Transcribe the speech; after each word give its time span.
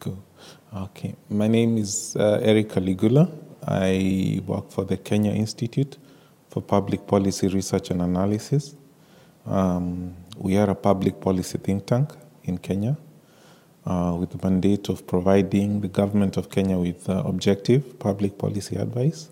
Cool. 0.00 0.22
Okay. 0.72 1.16
My 1.28 1.48
name 1.48 1.76
is 1.76 2.14
uh, 2.14 2.38
Eric 2.40 2.68
Aligula. 2.76 3.28
I 3.66 4.40
work 4.46 4.70
for 4.70 4.84
the 4.84 4.96
Kenya 4.96 5.32
Institute 5.32 5.98
for 6.48 6.62
Public 6.62 7.04
Policy 7.04 7.48
Research 7.48 7.90
and 7.90 8.02
Analysis. 8.02 8.76
Um, 9.44 10.14
we 10.36 10.56
are 10.56 10.70
a 10.70 10.74
public 10.76 11.20
policy 11.20 11.58
think 11.58 11.86
tank 11.86 12.12
in 12.44 12.58
Kenya 12.58 12.96
uh, 13.86 14.16
with 14.18 14.30
the 14.30 14.38
mandate 14.48 14.88
of 14.88 15.04
providing 15.04 15.80
the 15.80 15.88
government 15.88 16.36
of 16.36 16.48
Kenya 16.48 16.78
with 16.78 17.08
uh, 17.08 17.24
objective 17.26 17.98
public 17.98 18.38
policy 18.38 18.76
advice 18.76 19.30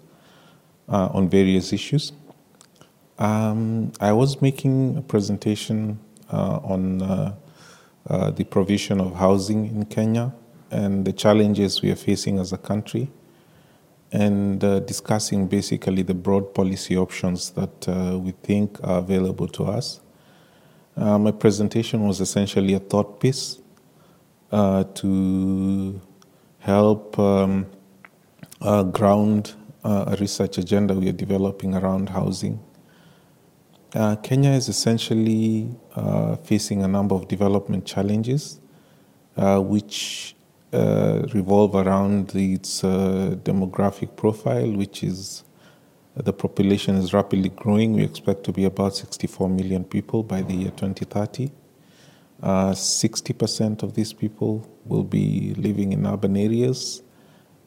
uh, 0.89 1.11
on 1.13 1.29
various 1.29 1.73
issues. 1.73 2.11
Um, 3.21 3.93
I 4.01 4.13
was 4.13 4.43
making 4.43 4.97
a 4.97 5.03
presentation 5.03 6.01
uh, 6.33 6.59
on 6.65 7.03
uh, 7.03 7.35
uh, 8.11 8.31
the 8.33 8.43
provision 8.43 9.01
of 9.01 9.15
housing 9.15 9.67
in 9.67 9.85
Kenya 9.85 10.33
and 10.71 11.05
the 11.05 11.13
challenges 11.13 11.83
we 11.83 11.91
are 11.91 11.97
facing 11.97 12.39
as 12.39 12.53
a 12.53 12.59
country, 12.59 13.11
and 14.13 14.63
uh, 14.63 14.81
discussing 14.81 15.47
basically 15.47 16.03
the 16.03 16.15
broad 16.15 16.55
policy 16.55 16.97
options 16.97 17.51
that 17.51 17.89
uh, 17.89 18.19
we 18.19 18.31
think 18.43 18.79
are 18.83 18.99
available 18.99 19.49
to 19.49 19.65
us. 19.65 20.01
Uh, 20.97 21.19
my 21.19 21.31
presentation 21.31 22.07
was 22.07 22.21
essentially 22.21 22.73
a 22.73 22.79
thought 22.79 23.21
piece 23.21 23.59
uh, 24.53 24.85
to 24.95 26.01
help 26.61 27.19
um, 27.19 27.67
uh, 28.63 28.83
ground 28.85 29.55
uh, 29.85 30.05
a 30.09 30.17
research 30.17 30.57
agenda 30.57 30.95
we 30.95 31.09
are 31.09 31.13
developing 31.13 31.75
around 31.75 32.09
housing. 32.09 32.61
Kenya 34.23 34.51
is 34.51 34.69
essentially 34.69 35.75
facing 36.45 36.83
a 36.83 36.89
number 36.89 37.15
of 37.15 37.29
development 37.29 37.87
challenges, 37.87 38.61
which 39.37 40.36
revolve 41.33 41.75
around 41.75 42.35
its 42.35 42.85
uh, 42.85 43.37
demographic 43.43 44.17
profile, 44.17 44.71
which 44.73 45.03
is 45.03 45.45
the 46.15 46.33
population 46.33 46.97
is 46.97 47.13
rapidly 47.13 47.51
growing. 47.51 47.93
We 47.93 48.03
expect 48.03 48.45
to 48.45 48.53
be 48.53 48.65
about 48.65 48.97
64 48.97 49.49
million 49.49 49.85
people 49.85 50.23
by 50.23 50.43
the 50.43 50.55
year 50.55 50.71
2030. 50.71 51.51
Uh, 52.43 52.71
60% 52.73 53.83
of 53.83 53.95
these 53.95 54.13
people 54.13 54.69
will 54.85 55.05
be 55.05 55.55
living 55.57 55.93
in 55.93 56.07
urban 56.07 56.37
areas, 56.37 57.03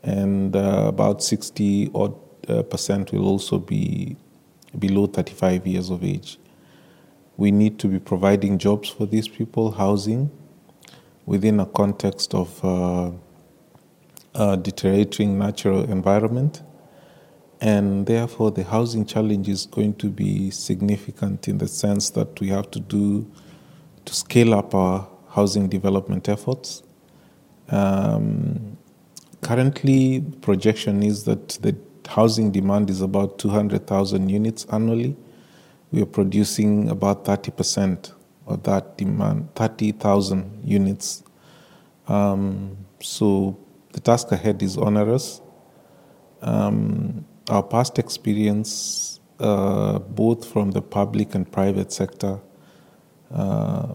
and 0.03 0.55
uh, 0.55 0.85
about 0.87 1.23
60 1.23 1.91
odd 1.93 2.15
uh, 2.47 2.63
percent 2.63 3.11
will 3.11 3.27
also 3.27 3.57
be 3.59 4.15
below 4.77 5.07
35 5.07 5.65
years 5.65 5.89
of 5.89 6.03
age. 6.03 6.39
We 7.37 7.51
need 7.51 7.79
to 7.79 7.87
be 7.87 7.99
providing 7.99 8.57
jobs 8.57 8.89
for 8.89 9.05
these 9.05 9.27
people, 9.27 9.71
housing, 9.71 10.31
within 11.29 11.59
a 11.59 11.65
context 11.67 12.33
of 12.33 12.65
uh, 12.65 13.11
a 14.33 14.57
deteriorating 14.57 15.37
natural 15.37 15.83
environment. 15.83 16.63
And 17.61 18.07
therefore, 18.07 18.49
the 18.49 18.63
housing 18.63 19.05
challenge 19.05 19.47
is 19.47 19.67
going 19.67 19.93
to 19.97 20.09
be 20.09 20.49
significant 20.49 21.47
in 21.47 21.59
the 21.59 21.67
sense 21.67 22.09
that 22.11 22.39
we 22.41 22.47
have 22.47 22.71
to 22.71 22.79
do 22.79 23.31
to 24.05 24.13
scale 24.15 24.55
up 24.55 24.73
our 24.73 25.07
housing 25.29 25.69
development 25.69 26.27
efforts. 26.27 26.81
Um, 27.69 28.79
currently, 29.41 30.21
projection 30.41 31.03
is 31.03 31.25
that 31.25 31.49
the 31.61 31.77
housing 32.07 32.49
demand 32.51 32.89
is 32.89 33.01
about 33.01 33.37
200,000 33.37 34.29
units 34.29 34.65
annually. 34.71 35.15
We 35.91 36.01
are 36.01 36.07
producing 36.07 36.89
about 36.89 37.23
30% 37.25 38.13
of 38.49 38.63
that 38.63 38.97
demand, 38.97 39.53
30,000 39.55 40.61
units. 40.63 41.23
Um, 42.07 42.77
so 43.01 43.57
the 43.93 43.99
task 43.99 44.31
ahead 44.31 44.61
is 44.61 44.77
onerous. 44.77 45.41
Um, 46.41 47.25
our 47.49 47.63
past 47.63 47.99
experience, 47.99 49.19
uh, 49.39 49.99
both 49.99 50.45
from 50.45 50.71
the 50.71 50.81
public 50.81 51.35
and 51.35 51.49
private 51.51 51.91
sector, 51.91 52.39
uh, 53.31 53.93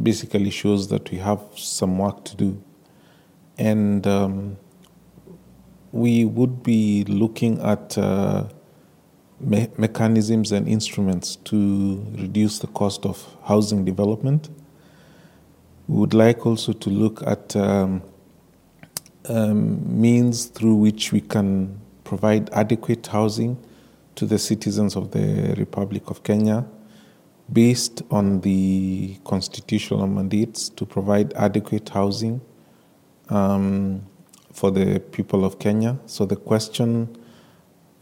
basically 0.00 0.50
shows 0.50 0.88
that 0.88 1.10
we 1.10 1.18
have 1.18 1.42
some 1.56 1.98
work 1.98 2.24
to 2.24 2.36
do. 2.36 2.62
And 3.58 4.06
um, 4.06 4.58
we 5.92 6.24
would 6.24 6.62
be 6.62 7.04
looking 7.04 7.60
at 7.60 7.96
uh, 7.98 8.44
me- 9.40 9.68
mechanisms 9.76 10.52
and 10.52 10.68
instruments 10.68 11.36
to 11.36 12.04
reduce 12.18 12.58
the 12.58 12.66
cost 12.68 13.04
of 13.04 13.24
housing 13.44 13.84
development. 13.84 14.48
We 15.86 16.00
would 16.00 16.14
like 16.14 16.46
also 16.46 16.72
to 16.72 16.90
look 16.90 17.22
at 17.26 17.56
um, 17.56 18.02
um, 19.28 20.00
means 20.00 20.46
through 20.46 20.74
which 20.74 21.12
we 21.12 21.20
can 21.20 21.80
provide 22.04 22.50
adequate 22.52 23.06
housing 23.06 23.58
to 24.14 24.26
the 24.26 24.38
citizens 24.38 24.96
of 24.96 25.10
the 25.12 25.54
Republic 25.56 26.10
of 26.10 26.22
Kenya 26.22 26.66
based 27.52 28.02
on 28.10 28.40
the 28.40 29.16
constitutional 29.24 30.06
mandates 30.06 30.68
to 30.68 30.84
provide 30.84 31.32
adequate 31.34 31.88
housing 31.88 32.40
um, 33.30 34.04
for 34.52 34.70
the 34.70 35.00
people 35.12 35.44
of 35.44 35.58
Kenya. 35.58 35.98
So 36.06 36.26
the 36.26 36.36
question 36.36 37.16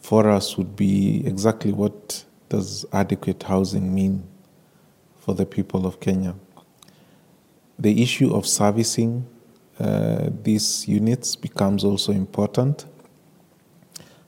for 0.06 0.30
us 0.30 0.56
would 0.56 0.76
be 0.76 1.20
exactly 1.26 1.72
what 1.72 2.24
does 2.48 2.86
adequate 2.92 3.42
housing 3.42 3.92
mean 3.92 4.22
for 5.16 5.34
the 5.34 5.44
people 5.44 5.84
of 5.84 5.98
Kenya? 5.98 6.36
The 7.76 8.00
issue 8.00 8.32
of 8.32 8.46
servicing 8.46 9.26
uh, 9.80 10.30
these 10.44 10.86
units 10.86 11.34
becomes 11.34 11.82
also 11.82 12.12
important. 12.12 12.86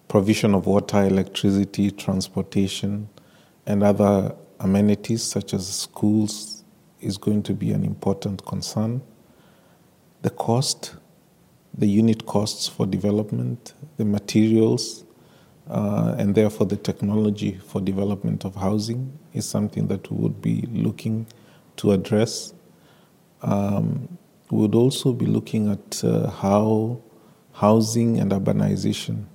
Provision 0.08 0.52
of 0.52 0.66
water, 0.66 1.04
electricity, 1.04 1.92
transportation, 1.92 3.08
and 3.64 3.84
other 3.84 4.34
amenities 4.58 5.22
such 5.22 5.54
as 5.54 5.68
schools 5.68 6.64
is 7.00 7.16
going 7.16 7.44
to 7.44 7.54
be 7.54 7.70
an 7.70 7.84
important 7.84 8.44
concern. 8.44 9.00
The 10.22 10.30
cost, 10.30 10.96
the 11.72 11.86
unit 11.86 12.26
costs 12.26 12.66
for 12.66 12.84
development, 12.84 13.74
the 13.96 14.04
materials, 14.04 15.04
uh, 15.68 16.14
and 16.18 16.34
therefore 16.34 16.66
the 16.66 16.76
technology 16.76 17.58
for 17.66 17.80
development 17.80 18.44
of 18.44 18.54
housing 18.56 19.18
is 19.34 19.46
something 19.46 19.86
that 19.88 20.10
we 20.10 20.16
would 20.16 20.40
be 20.40 20.62
looking 20.72 21.26
to 21.76 21.92
address. 21.92 22.54
Um, 23.42 24.18
we 24.50 24.58
would 24.58 24.74
also 24.74 25.12
be 25.12 25.26
looking 25.26 25.70
at 25.70 26.02
uh, 26.02 26.30
how 26.30 27.00
housing 27.52 28.18
and 28.18 28.32
urbanization 28.32 29.26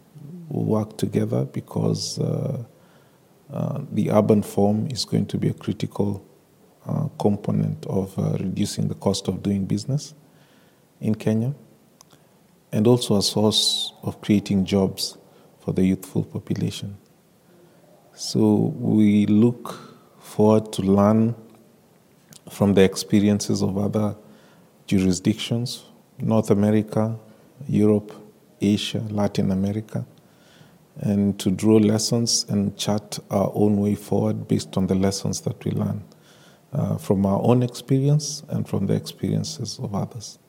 will 0.50 0.66
work 0.66 0.98
together 0.98 1.46
because 1.46 2.20
uh, 2.20 2.64
uh, 3.52 3.82
the 3.92 4.10
urban 4.10 4.42
form 4.42 4.88
is 4.88 5.06
going 5.06 5.28
to 5.28 5.38
be 5.38 5.50
a 5.50 5.54
critical 5.54 6.26
uh, 6.88 7.08
component 7.20 7.86
of 7.86 8.18
uh, 8.18 8.32
reducing 8.40 8.88
the 8.88 8.96
cost 8.96 9.28
of 9.28 9.44
doing 9.44 9.66
business 9.66 10.16
in 11.00 11.14
Kenya 11.14 11.54
and 12.72 12.88
also 12.88 13.18
a 13.18 13.22
source 13.22 13.94
of 14.02 14.20
creating 14.22 14.66
jobs 14.66 15.18
for 15.64 15.72
the 15.72 15.84
youthful 15.86 16.24
population. 16.24 16.98
So 18.14 18.74
we 18.78 19.26
look 19.28 19.80
forward 20.20 20.74
to 20.74 20.82
learn 20.82 21.36
from 22.52 22.74
the 22.74 22.84
experiences 22.84 23.62
of 23.62 23.78
other 23.78 24.16
jurisdictions, 24.88 25.86
North 26.20 26.52
America, 26.52 27.18
Europe, 27.68 28.12
Asia, 28.60 29.00
Latin 29.10 29.52
America, 29.52 30.06
and 31.00 31.40
to 31.40 31.50
draw 31.50 31.78
lessons 31.78 32.46
and 32.50 32.78
chart 32.78 33.20
our 33.32 33.52
own 33.56 33.80
way 33.80 33.96
forward 33.96 34.48
based 34.48 34.76
on 34.78 34.88
the 34.88 34.96
lessons 34.96 35.42
that 35.42 35.64
we 35.64 35.72
learn 35.72 36.04
uh, 36.74 36.98
from 36.98 37.26
our 37.26 37.42
own 37.42 37.64
experience 37.64 38.44
and 38.50 38.68
from 38.68 38.86
the 38.88 38.94
experiences 38.94 39.80
of 39.80 39.96
others. 39.96 40.40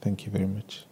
Thank 0.00 0.24
you 0.24 0.32
very 0.32 0.46
much. 0.46 0.86